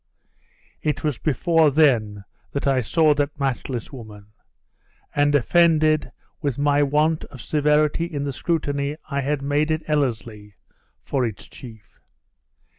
It 0.81 1.03
was 1.03 1.19
before 1.19 1.69
then 1.69 2.23
that 2.53 2.65
I 2.65 2.81
saw 2.81 3.13
that 3.13 3.39
matchless 3.39 3.93
woman; 3.93 4.31
and 5.13 5.35
offended 5.35 6.11
with 6.41 6.57
my 6.57 6.81
want 6.81 7.23
of 7.25 7.39
severity 7.39 8.05
in 8.05 8.23
the 8.23 8.33
scrutiny 8.33 8.97
I 9.11 9.21
had 9.21 9.43
made 9.43 9.69
at 9.69 9.87
Ellerslie 9.87 10.55
for 11.03 11.23
its 11.23 11.47
chief. 11.47 11.99